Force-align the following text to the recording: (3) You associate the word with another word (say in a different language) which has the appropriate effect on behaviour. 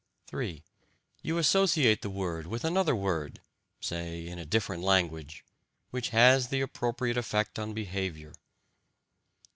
(3) 0.25 0.63
You 1.21 1.37
associate 1.37 2.01
the 2.01 2.09
word 2.09 2.47
with 2.47 2.63
another 2.63 2.95
word 2.95 3.39
(say 3.79 4.25
in 4.25 4.39
a 4.39 4.47
different 4.47 4.81
language) 4.81 5.45
which 5.91 6.09
has 6.09 6.47
the 6.47 6.61
appropriate 6.61 7.17
effect 7.17 7.59
on 7.59 7.75
behaviour. 7.75 8.33